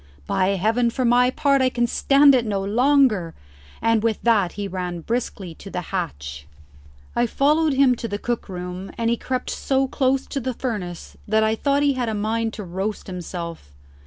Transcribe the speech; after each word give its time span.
By 0.25 0.47
heaven, 0.55 0.89
for 0.89 1.05
my 1.05 1.29
part, 1.29 1.61
I 1.61 1.69
can 1.69 1.85
stand 1.85 2.33
it 2.33 2.43
no 2.43 2.63
longer;" 2.63 3.35
and 3.83 4.01
with 4.01 4.19
that 4.23 4.53
he 4.53 4.67
ran 4.67 5.01
briskly 5.01 5.53
to 5.53 5.69
the 5.69 5.81
hatch. 5.93 6.47
I 7.15 7.27
followed 7.27 7.73
him 7.73 7.93
to 7.97 8.07
the 8.07 8.17
cook 8.17 8.49
room 8.49 8.89
and 8.97 9.11
he 9.11 9.15
crept 9.15 9.51
so 9.51 9.87
close 9.87 10.25
to 10.25 10.39
the 10.39 10.55
furnace 10.55 11.17
that 11.27 11.43
I 11.43 11.53
thought 11.53 11.83
he 11.83 11.93
had 11.93 12.09
a 12.09 12.15
mind 12.15 12.51
to 12.53 12.63
roast 12.63 13.05
himself. 13.05 13.73